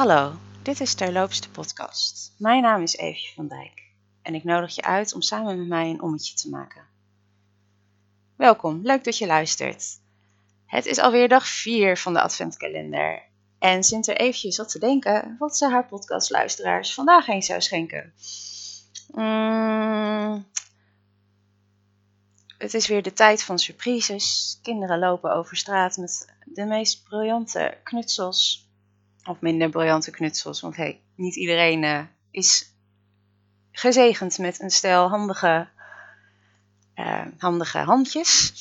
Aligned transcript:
Hallo, 0.00 0.32
dit 0.62 0.80
is 0.80 0.94
Terloops 0.94 1.40
de 1.40 1.48
podcast. 1.48 2.32
Mijn 2.38 2.62
naam 2.62 2.82
is 2.82 2.96
Eefje 2.96 3.34
van 3.34 3.48
Dijk 3.48 3.82
en 4.22 4.34
ik 4.34 4.44
nodig 4.44 4.74
je 4.74 4.82
uit 4.82 5.14
om 5.14 5.22
samen 5.22 5.58
met 5.58 5.68
mij 5.68 5.90
een 5.90 6.02
ommetje 6.02 6.34
te 6.34 6.48
maken. 6.48 6.82
Welkom, 8.36 8.80
leuk 8.82 9.04
dat 9.04 9.18
je 9.18 9.26
luistert. 9.26 10.00
Het 10.66 10.86
is 10.86 10.98
alweer 10.98 11.28
dag 11.28 11.46
4 11.46 11.96
van 11.96 12.12
de 12.12 12.20
adventkalender 12.20 13.22
en 13.58 13.84
Sinter 13.84 14.16
Eefje 14.16 14.52
zat 14.52 14.68
te 14.68 14.78
denken 14.78 15.36
wat 15.38 15.56
ze 15.56 15.68
haar 15.68 15.86
podcastluisteraars 15.86 16.94
vandaag 16.94 17.28
eens 17.28 17.46
zou 17.46 17.60
schenken. 17.60 18.12
Mm, 19.12 20.46
het 22.58 22.74
is 22.74 22.86
weer 22.86 23.02
de 23.02 23.12
tijd 23.12 23.42
van 23.42 23.58
surprises. 23.58 24.58
Kinderen 24.62 24.98
lopen 24.98 25.32
over 25.34 25.56
straat 25.56 25.96
met 25.96 26.34
de 26.44 26.64
meest 26.64 27.04
briljante 27.04 27.78
knutsels 27.82 28.68
of 29.24 29.40
minder 29.40 29.70
briljante 29.70 30.10
knutsels. 30.10 30.60
Want 30.60 30.76
hey, 30.76 31.02
niet 31.14 31.36
iedereen 31.36 31.82
uh, 31.82 32.02
is 32.30 32.74
gezegend 33.70 34.38
met 34.38 34.60
een 34.60 34.70
stel 34.70 35.08
handige, 35.08 35.68
uh, 36.94 37.26
handige 37.38 37.78
handjes. 37.78 38.52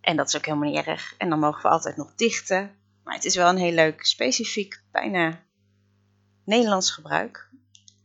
En 0.00 0.16
dat 0.16 0.28
is 0.28 0.36
ook 0.36 0.44
helemaal 0.44 0.70
niet 0.70 0.86
erg. 0.86 1.14
En 1.18 1.28
dan 1.28 1.38
mogen 1.38 1.62
we 1.62 1.68
altijd 1.68 1.96
nog 1.96 2.14
dichten. 2.14 2.70
Maar 3.04 3.14
het 3.14 3.24
is 3.24 3.36
wel 3.36 3.48
een 3.48 3.56
heel 3.56 3.72
leuk, 3.72 4.04
specifiek, 4.04 4.82
bijna 4.90 5.42
Nederlands 6.44 6.90
gebruik. 6.90 7.48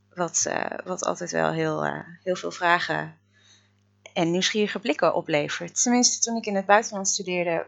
Wat, 0.09 0.45
uh, 0.47 0.65
wat 0.83 1.03
altijd 1.03 1.31
wel 1.31 1.51
heel, 1.51 1.83
heel 2.23 2.35
veel 2.35 2.51
vragen 2.51 3.19
en 4.13 4.31
nieuwsgierige 4.31 4.79
blikken 4.79 5.15
oplevert. 5.15 5.81
Tenminste, 5.81 6.19
toen 6.19 6.37
ik 6.37 6.45
in 6.45 6.55
het 6.55 6.65
buitenland 6.65 7.07
studeerde, 7.07 7.65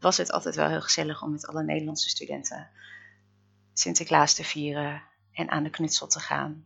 was 0.00 0.16
het 0.16 0.32
altijd 0.32 0.54
wel 0.54 0.68
heel 0.68 0.82
gezellig 0.82 1.22
om 1.22 1.30
met 1.30 1.46
alle 1.46 1.62
Nederlandse 1.62 2.08
studenten 2.08 2.68
Sinterklaas 3.72 4.34
te 4.34 4.44
vieren 4.44 5.02
en 5.32 5.50
aan 5.50 5.62
de 5.62 5.70
knutsel 5.70 6.06
te 6.06 6.20
gaan. 6.20 6.64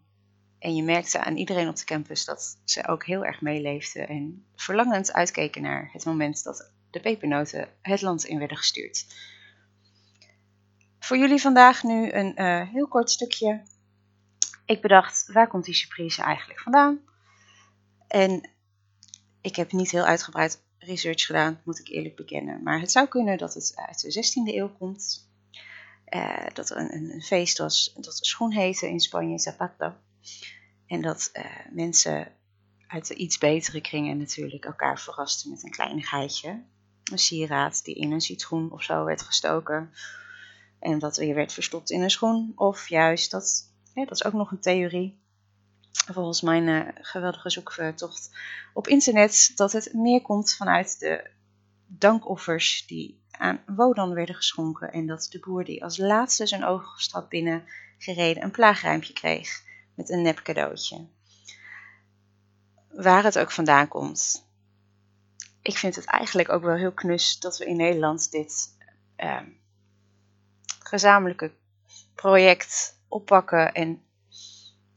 En 0.59 0.75
je 0.75 0.83
merkte 0.83 1.25
aan 1.25 1.37
iedereen 1.37 1.69
op 1.69 1.77
de 1.77 1.84
campus 1.84 2.25
dat 2.25 2.59
ze 2.64 2.89
ook 2.89 3.05
heel 3.05 3.25
erg 3.25 3.41
meeleefden 3.41 4.09
en 4.09 4.47
verlangend 4.56 5.12
uitkeken 5.12 5.62
naar 5.62 5.91
het 5.92 6.05
moment 6.05 6.42
dat 6.42 6.72
de 6.91 7.00
pepernoten 7.00 7.69
het 7.83 8.03
land 8.03 8.25
in 8.25 8.39
werden 8.39 8.56
gestuurd. 8.56 9.06
Voor 10.98 11.19
jullie 11.19 11.41
vandaag 11.41 11.83
nu 11.83 12.12
een 12.12 12.41
uh, 12.41 12.69
heel 12.70 12.89
kort 12.89 13.11
stukje. 13.11 13.62
Ik 14.65 14.81
bedacht, 14.81 15.33
waar 15.33 15.48
komt 15.48 15.65
die 15.65 15.75
surprise 15.75 16.22
eigenlijk 16.22 16.61
vandaan? 16.61 17.00
En 18.09 18.50
ik 19.41 19.56
heb 19.56 19.72
niet 19.72 19.91
heel 19.91 20.05
uitgebreid 20.05 20.62
research 20.81 21.27
gedaan, 21.27 21.61
moet 21.64 21.78
ik 21.78 21.89
eerlijk 21.89 22.17
bekennen. 22.17 22.62
Maar 22.62 22.81
het 22.81 22.91
zou 22.91 23.09
kunnen 23.09 23.39
dat 23.39 23.55
het 23.55 23.73
uit 23.77 24.00
de 24.00 24.25
16e 24.25 24.55
eeuw 24.55 24.73
komt. 24.78 25.28
Uh, 26.09 26.47
dat 26.53 26.70
er 26.70 26.77
een, 26.77 27.11
een, 27.11 27.22
feest 27.22 27.59
was 27.59 27.95
dat 28.00 28.19
schoen 28.20 28.53
heette 28.53 28.89
in 28.89 29.00
Spanje, 29.00 29.39
Zapato. 29.39 29.95
En 30.87 31.00
dat 31.03 31.31
uh, 31.33 31.45
mensen 31.72 32.33
uit 32.87 33.06
de 33.06 33.14
iets 33.14 33.39
betere 33.39 33.81
kringen 33.81 34.19
natuurlijk 34.19 34.64
elkaar 34.64 35.00
verrasten 35.00 35.50
met 35.50 35.64
een 35.64 35.70
kleinigheidje. 35.70 36.62
Een 37.12 37.19
sieraad 37.19 37.84
die 37.84 37.94
in 37.94 38.12
een 38.12 38.20
citroen 38.20 38.72
of 38.72 38.83
zo 38.83 39.05
werd 39.05 39.22
gestoken. 39.22 39.92
En 40.78 40.98
dat 40.98 41.17
weer 41.17 41.34
werd 41.34 41.53
verstopt 41.53 41.91
in 41.91 42.03
een 42.03 42.11
schoen. 42.11 42.53
Of 42.56 42.89
juist, 42.89 43.31
dat, 43.31 43.72
dat 43.94 44.11
is 44.11 44.25
ook 44.25 44.33
nog 44.33 44.50
een 44.50 44.61
theorie. 44.61 45.20
Volgens 45.91 46.41
mijn 46.41 46.66
uh, 46.66 46.88
geweldige 46.94 47.50
zoektocht 47.50 48.30
op 48.74 48.86
internet. 48.86 49.52
Dat 49.55 49.72
het 49.72 49.92
meer 49.92 50.22
komt 50.22 50.55
vanuit 50.55 50.98
de 50.98 51.30
dankoffers 51.86 52.86
die 52.86 53.22
aan 53.30 53.62
Wodan 53.66 54.14
werden 54.14 54.34
geschonken 54.34 54.92
en 54.92 55.06
dat 55.06 55.27
de 55.30 55.38
boer 55.38 55.64
die 55.64 55.84
als 55.84 55.98
laatste 55.98 56.47
zijn 56.47 56.64
oogstad 56.64 57.28
binnen 57.28 57.64
gereden 57.98 58.42
een 58.42 58.50
plaagrijmpje 58.50 59.12
kreeg 59.12 59.62
met 59.94 60.10
een 60.10 60.22
nep 60.22 60.42
cadeautje. 60.42 61.06
Waar 62.88 63.25
het 63.25 63.38
ook 63.38 63.50
vandaan 63.50 63.88
komt. 63.88 64.48
Ik 65.62 65.76
vind 65.76 65.97
het 65.97 66.04
eigenlijk 66.04 66.48
ook 66.48 66.62
wel 66.62 66.76
heel 66.76 66.92
knus 66.92 67.38
dat 67.38 67.59
we 67.59 67.66
in 67.66 67.76
Nederland 67.76 68.31
dit 68.31 68.76
uh, 69.16 69.41
gezamenlijke 70.78 71.53
project 72.15 72.98
oppakken 73.09 73.72
en 73.72 74.03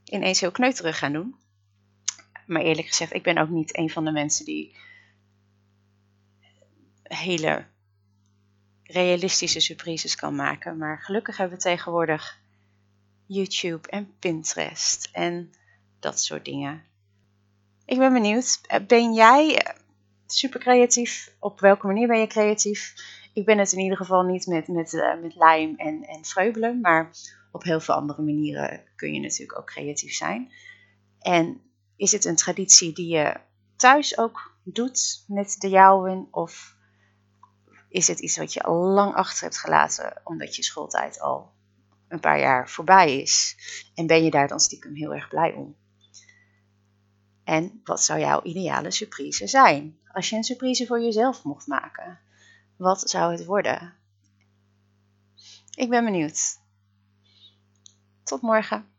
ineens 0.05 0.39
heel 0.39 0.51
kneuterig 0.51 0.97
gaan 0.97 1.13
doen. 1.13 1.35
Maar 2.47 2.61
eerlijk 2.61 2.87
gezegd, 2.87 3.13
ik 3.13 3.23
ben 3.23 3.37
ook 3.37 3.49
niet 3.49 3.77
een 3.77 3.89
van 3.89 4.05
de 4.05 4.11
mensen 4.11 4.45
die 4.45 4.75
hele 7.03 7.65
realistische 8.83 9.59
surprises 9.59 10.15
kan 10.15 10.35
maken. 10.35 10.77
Maar 10.77 11.01
gelukkig 11.01 11.37
hebben 11.37 11.57
we 11.57 11.63
tegenwoordig 11.63 12.39
YouTube 13.25 13.89
en 13.89 14.13
Pinterest 14.19 15.09
en 15.11 15.53
dat 15.99 16.19
soort 16.19 16.45
dingen. 16.45 16.83
Ik 17.85 17.97
ben 17.97 18.13
benieuwd, 18.13 18.59
eh, 18.67 18.85
ben 18.87 19.13
jij 19.13 19.57
eh, 19.57 19.75
super 20.27 20.59
creatief? 20.59 21.35
Op 21.39 21.59
welke 21.59 21.87
manier 21.87 22.07
ben 22.07 22.19
je 22.19 22.27
creatief? 22.27 22.93
Ik 23.33 23.45
ben 23.45 23.57
het 23.57 23.71
in 23.71 23.79
ieder 23.79 23.97
geval 23.97 24.21
niet 24.21 24.47
met, 24.47 24.67
met, 24.67 24.93
uh, 24.93 25.21
met 25.21 25.35
lijm 25.35 25.75
en, 25.77 26.03
en 26.03 26.25
vreubelen, 26.25 26.79
maar 26.81 27.11
op 27.53 27.63
heel 27.63 27.79
veel 27.79 27.95
andere 27.95 28.21
manieren 28.21 28.83
kun 28.95 29.13
je 29.13 29.19
natuurlijk 29.19 29.59
ook 29.59 29.65
creatief 29.65 30.13
zijn. 30.13 30.51
En 31.19 31.61
is 31.95 32.11
het 32.11 32.25
een 32.25 32.35
traditie 32.35 32.93
die 32.93 33.07
je 33.07 33.39
thuis 33.75 34.17
ook 34.17 34.57
doet 34.63 35.23
met 35.27 35.55
de 35.59 35.69
jouwen? 35.69 36.27
Of 36.31 36.75
is 37.89 38.07
het 38.07 38.19
iets 38.19 38.37
wat 38.37 38.53
je 38.53 38.63
al 38.63 38.75
lang 38.75 39.13
achter 39.13 39.43
hebt 39.43 39.59
gelaten 39.59 40.21
omdat 40.23 40.55
je 40.55 40.63
schooltijd 40.63 41.19
al 41.19 41.51
een 42.07 42.19
paar 42.19 42.39
jaar 42.39 42.69
voorbij 42.69 43.21
is? 43.21 43.55
En 43.95 44.07
ben 44.07 44.23
je 44.23 44.31
daar 44.31 44.47
dan 44.47 44.59
stiekem 44.59 44.95
heel 44.95 45.13
erg 45.13 45.27
blij 45.27 45.53
om? 45.53 45.75
En 47.43 47.81
wat 47.83 48.03
zou 48.03 48.19
jouw 48.19 48.41
ideale 48.43 48.91
surprise 48.91 49.47
zijn? 49.47 49.97
Als 50.11 50.29
je 50.29 50.35
een 50.35 50.43
surprise 50.43 50.85
voor 50.85 51.01
jezelf 51.01 51.43
mocht 51.43 51.67
maken, 51.67 52.19
wat 52.77 53.09
zou 53.09 53.31
het 53.31 53.45
worden? 53.45 53.93
Ik 55.75 55.89
ben 55.89 56.03
benieuwd. 56.03 56.61
Tot 58.33 58.41
morgen. 58.41 58.92